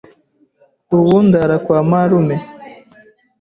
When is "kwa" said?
1.65-1.79